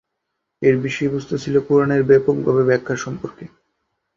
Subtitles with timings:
[0.61, 3.45] এর বিষয়বস্তু ছিল কুরআনের ব্যাপকভাবে ব্যাখ্যা সম্পর্কে।